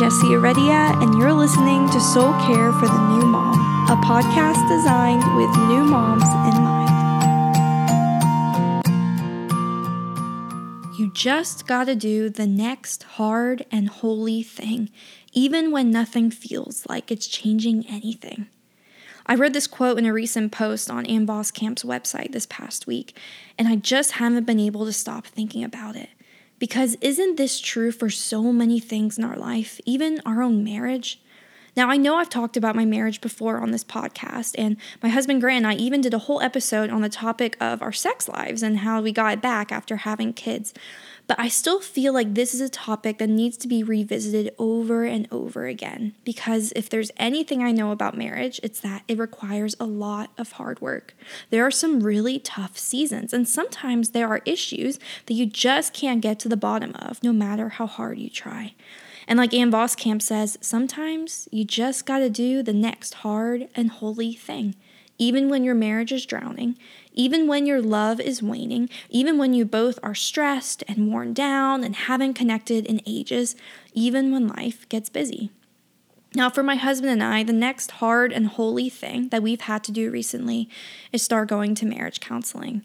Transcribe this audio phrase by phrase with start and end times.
[0.00, 3.52] Jessie Ereddia, and you're listening to Soul Care for the New Mom,
[3.90, 6.88] a podcast designed with new moms in mind.
[10.98, 14.88] You just gotta do the next hard and holy thing,
[15.34, 18.46] even when nothing feels like it's changing anything.
[19.26, 23.18] I read this quote in a recent post on Ann Voskamp's website this past week,
[23.58, 26.08] and I just haven't been able to stop thinking about it.
[26.60, 31.18] Because isn't this true for so many things in our life, even our own marriage?
[31.76, 35.40] Now, I know I've talked about my marriage before on this podcast, and my husband
[35.40, 38.62] Grant and I even did a whole episode on the topic of our sex lives
[38.62, 40.74] and how we got it back after having kids.
[41.30, 45.04] But I still feel like this is a topic that needs to be revisited over
[45.04, 49.76] and over again because if there's anything I know about marriage, it's that it requires
[49.78, 51.14] a lot of hard work.
[51.50, 56.20] There are some really tough seasons, and sometimes there are issues that you just can't
[56.20, 58.74] get to the bottom of no matter how hard you try.
[59.30, 63.90] And like Ann Voskamp says, sometimes you just got to do the next hard and
[63.90, 64.74] holy thing
[65.20, 66.74] even when your marriage is drowning,
[67.12, 71.84] even when your love is waning, even when you both are stressed and worn down
[71.84, 73.54] and haven't connected in ages,
[73.92, 75.50] even when life gets busy.
[76.34, 79.84] Now, for my husband and I, the next hard and holy thing that we've had
[79.84, 80.70] to do recently
[81.12, 82.82] is start going to marriage counseling.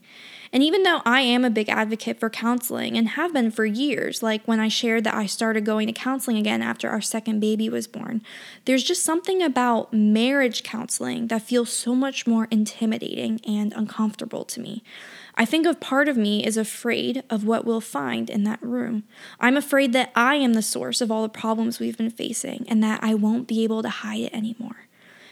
[0.56, 4.23] And even though I am a big advocate for counseling and have been for years,
[4.23, 7.67] like when I shared that I started going to counseling again after our second baby
[7.67, 8.22] was born,
[8.64, 14.62] there's just something about marriage counseling that feels so much more intimidating and uncomfortable to
[14.62, 14.81] me.
[15.36, 19.03] I think of part of me is afraid of what we'll find in that room.
[19.42, 22.81] I'm afraid that I am the source of all the problems we've been facing and
[22.81, 24.75] that I won't be able to hide it anymore.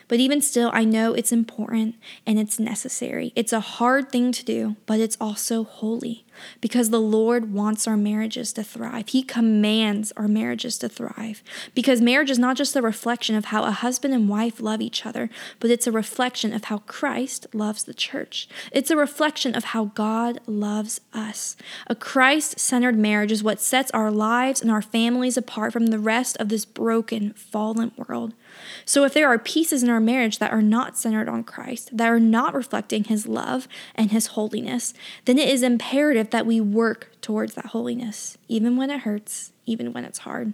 [0.07, 3.31] But even still, I know it's important and it's necessary.
[3.35, 6.25] It's a hard thing to do, but it's also holy
[6.61, 9.09] because the Lord wants our marriages to thrive.
[9.09, 11.43] He commands our marriages to thrive
[11.75, 15.05] because marriage is not just a reflection of how a husband and wife love each
[15.05, 18.47] other, but it's a reflection of how Christ loves the church.
[18.71, 21.55] It's a reflection of how God loves us.
[21.87, 25.99] A Christ centered marriage is what sets our lives and our families apart from the
[25.99, 28.33] rest of this broken, fallen world.
[28.85, 32.07] So, if there are pieces in our marriage that are not centered on Christ, that
[32.07, 34.93] are not reflecting His love and His holiness,
[35.25, 39.93] then it is imperative that we work towards that holiness, even when it hurts, even
[39.93, 40.53] when it's hard.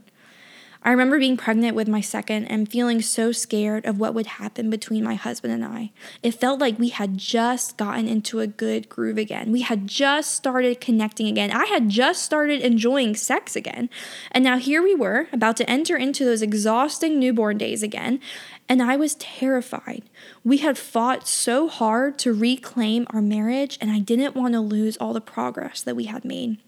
[0.82, 4.70] I remember being pregnant with my second and feeling so scared of what would happen
[4.70, 5.92] between my husband and I.
[6.24, 9.52] It felt like we had just gotten into a good groove again.
[9.52, 11.52] We had just started connecting again.
[11.52, 13.90] I had just started enjoying sex again.
[14.32, 18.22] And now here we were, about to enter into those exhausting newborn days again.
[18.70, 20.04] And I was terrified.
[20.46, 24.96] We had fought so hard to reclaim our marriage, and I didn't want to lose
[24.98, 26.60] all the progress that we had made.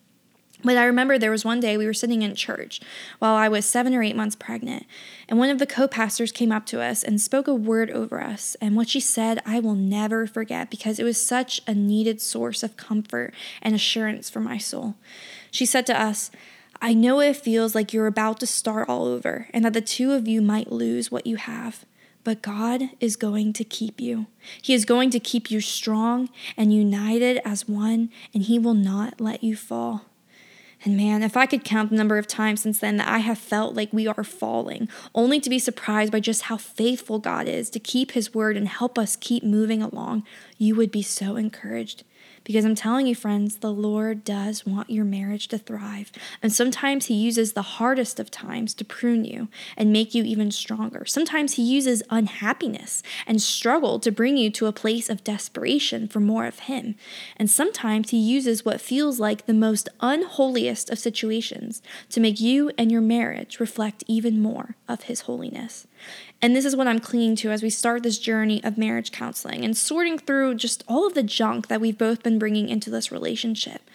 [0.63, 2.79] But I remember there was one day we were sitting in church
[3.19, 4.85] while I was seven or eight months pregnant,
[5.27, 8.21] and one of the co pastors came up to us and spoke a word over
[8.21, 8.55] us.
[8.61, 12.63] And what she said, I will never forget because it was such a needed source
[12.63, 14.95] of comfort and assurance for my soul.
[15.49, 16.31] She said to us,
[16.81, 20.13] I know it feels like you're about to start all over and that the two
[20.13, 21.85] of you might lose what you have.
[22.23, 24.27] But God is going to keep you.
[24.61, 29.19] He is going to keep you strong and united as one, and He will not
[29.19, 30.05] let you fall.
[30.83, 33.37] And man, if I could count the number of times since then that I have
[33.37, 37.69] felt like we are falling, only to be surprised by just how faithful God is
[37.71, 40.23] to keep His word and help us keep moving along,
[40.57, 42.03] you would be so encouraged.
[42.51, 46.11] Because I'm telling you, friends, the Lord does want your marriage to thrive.
[46.43, 49.47] And sometimes He uses the hardest of times to prune you
[49.77, 51.05] and make you even stronger.
[51.05, 56.19] Sometimes He uses unhappiness and struggle to bring you to a place of desperation for
[56.19, 56.95] more of Him.
[57.37, 62.69] And sometimes He uses what feels like the most unholiest of situations to make you
[62.77, 65.87] and your marriage reflect even more of His holiness.
[66.41, 69.63] And this is what I'm clinging to as we start this journey of marriage counseling
[69.63, 73.11] and sorting through just all of the junk that we've both been bringing into this
[73.11, 73.87] relationship.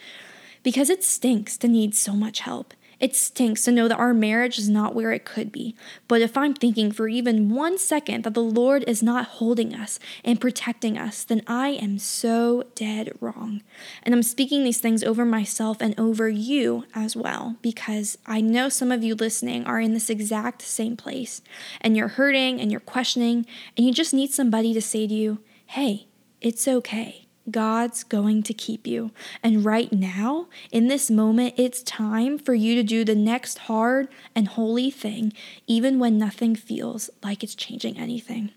[0.63, 2.73] Because it stinks to need so much help.
[2.97, 5.75] It stinks to know that our marriage is not where it could be.
[6.07, 9.99] But if I'm thinking for even one second that the Lord is not holding us
[10.23, 13.61] and protecting us, then I am so dead wrong.
[14.01, 18.69] And I'm speaking these things over myself and over you as well, because I know
[18.69, 21.41] some of you listening are in this exact same place.
[21.81, 23.45] And you're hurting and you're questioning,
[23.75, 26.07] and you just need somebody to say to you, hey,
[26.41, 27.26] it's okay.
[27.49, 29.11] God's going to keep you.
[29.41, 34.09] And right now, in this moment, it's time for you to do the next hard
[34.35, 35.33] and holy thing,
[35.65, 38.51] even when nothing feels like it's changing anything.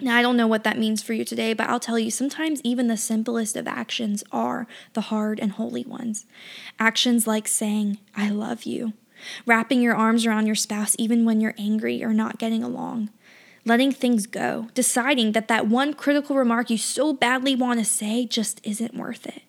[0.00, 2.60] Now, I don't know what that means for you today, but I'll tell you sometimes
[2.64, 6.26] even the simplest of actions are the hard and holy ones.
[6.78, 8.94] Actions like saying, I love you,
[9.46, 13.10] wrapping your arms around your spouse even when you're angry or not getting along,
[13.64, 18.26] letting things go, deciding that that one critical remark you so badly want to say
[18.26, 19.42] just isn't worth it.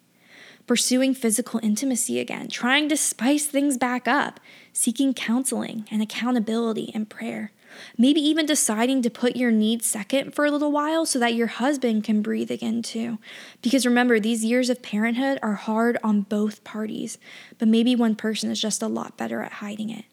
[0.68, 4.40] Pursuing physical intimacy again, trying to spice things back up,
[4.72, 7.52] seeking counseling and accountability and prayer.
[7.98, 11.48] Maybe even deciding to put your needs second for a little while so that your
[11.48, 13.18] husband can breathe again too.
[13.62, 17.18] Because remember, these years of parenthood are hard on both parties,
[17.58, 20.06] but maybe one person is just a lot better at hiding it.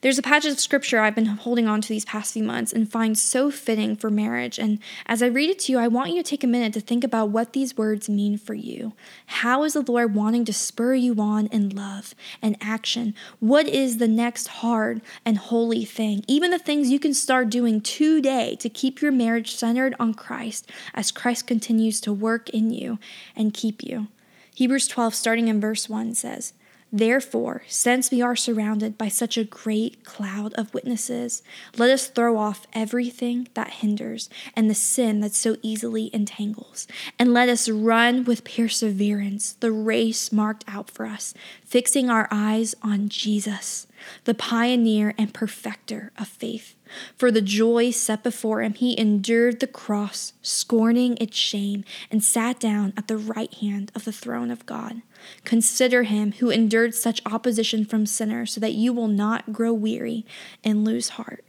[0.00, 2.90] There's a passage of scripture I've been holding on to these past few months and
[2.90, 4.56] find so fitting for marriage.
[4.56, 6.80] And as I read it to you, I want you to take a minute to
[6.80, 8.92] think about what these words mean for you.
[9.26, 13.12] How is the Lord wanting to spur you on in love and action?
[13.40, 16.24] What is the next hard and holy thing?
[16.28, 20.70] Even the things you can start doing today to keep your marriage centered on Christ
[20.94, 23.00] as Christ continues to work in you
[23.34, 24.06] and keep you.
[24.54, 26.52] Hebrews 12, starting in verse 1, says,
[26.90, 31.42] Therefore, since we are surrounded by such a great cloud of witnesses,
[31.76, 36.88] let us throw off everything that hinders and the sin that so easily entangles,
[37.18, 42.74] and let us run with perseverance the race marked out for us, fixing our eyes
[42.82, 43.86] on Jesus,
[44.24, 46.74] the pioneer and perfecter of faith.
[47.16, 52.58] For the joy set before him, he endured the cross, scorning its shame, and sat
[52.58, 55.02] down at the right hand of the throne of God.
[55.44, 60.24] Consider him who endured such opposition from sinners, so that you will not grow weary
[60.64, 61.44] and lose heart.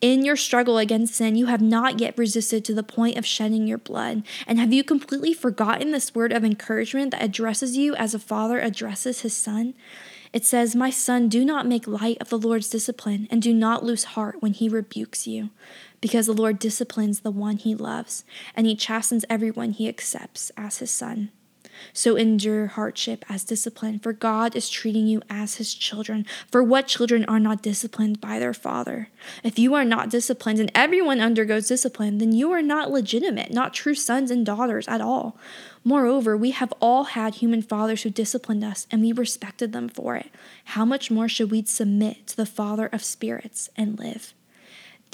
[0.00, 3.66] In your struggle against sin, you have not yet resisted to the point of shedding
[3.66, 4.22] your blood.
[4.46, 8.60] And have you completely forgotten this word of encouragement that addresses you as a father
[8.60, 9.74] addresses his son?
[10.36, 13.82] It says, My son, do not make light of the Lord's discipline, and do not
[13.82, 15.48] lose heart when he rebukes you,
[16.02, 18.22] because the Lord disciplines the one he loves,
[18.54, 21.30] and he chastens everyone he accepts as his son.
[21.92, 26.26] So endure hardship as discipline, for God is treating you as his children.
[26.50, 29.08] For what children are not disciplined by their father?
[29.42, 33.74] If you are not disciplined and everyone undergoes discipline, then you are not legitimate, not
[33.74, 35.36] true sons and daughters at all.
[35.84, 40.16] Moreover, we have all had human fathers who disciplined us, and we respected them for
[40.16, 40.30] it.
[40.64, 44.34] How much more should we submit to the Father of spirits and live?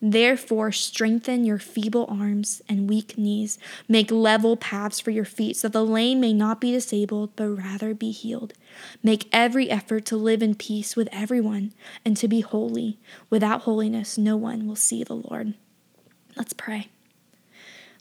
[0.00, 3.58] Therefore, strengthen your feeble arms and weak knees.
[3.88, 7.94] Make level paths for your feet, so the lame may not be disabled, but rather
[7.94, 8.52] be healed.
[9.02, 11.72] Make every effort to live in peace with everyone
[12.04, 12.98] and to be holy.
[13.30, 15.54] Without holiness, no one will see the Lord.
[16.36, 16.88] Let's pray.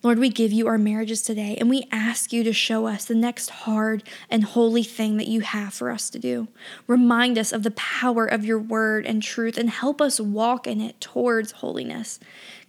[0.05, 3.15] Lord, we give you our marriages today and we ask you to show us the
[3.15, 6.47] next hard and holy thing that you have for us to do.
[6.85, 10.79] Remind us of the power of your word and truth and help us walk in
[10.79, 12.19] it towards holiness.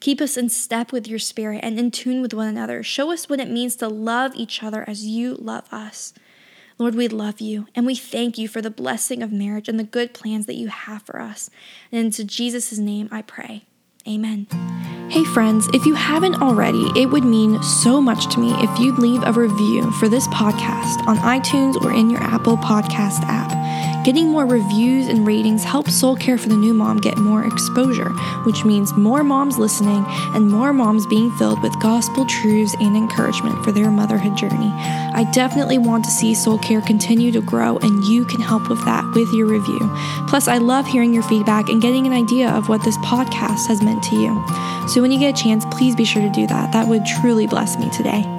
[0.01, 2.83] Keep us in step with your spirit and in tune with one another.
[2.83, 6.15] Show us what it means to love each other as you love us.
[6.79, 9.85] Lord, we love you and we thank you for the blessing of marriage and the
[9.85, 11.51] good plans that you have for us.
[11.93, 13.67] And into Jesus' name I pray.
[14.09, 14.47] Amen.
[15.11, 18.99] Hey, friends, if you haven't already, it would mean so much to me if you'd
[18.99, 23.47] leave a review for this podcast on iTunes or in your Apple Podcast app.
[24.07, 28.11] Getting more reviews and ratings helps Soul Care for the New Mom get more exposure,
[28.45, 33.65] which means more moms listening and more moms being filled with gospel truths and encouragement
[33.65, 34.71] for their motherhood journey.
[34.73, 38.85] I definitely want to see Soul Care continue to grow, and you can help with
[38.85, 39.81] that with your review.
[40.29, 43.83] Plus, I love hearing your feedback and getting an idea of what this podcast has
[43.83, 44.41] meant to you.
[44.87, 46.71] So when you get a chance, please be sure to do that.
[46.73, 48.36] That would truly bless me today.